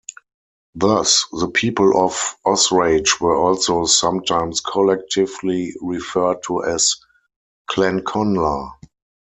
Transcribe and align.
Thus, 0.73 1.27
the 1.31 1.47
people 1.47 2.03
of 2.03 2.35
Osraige 2.43 3.19
were 3.21 3.35
also 3.37 3.85
sometimes 3.85 4.59
collectively 4.59 5.75
referred 5.79 6.41
to 6.45 6.63
as 6.63 6.95
Clann 7.69 7.99
Connla. 7.99 8.71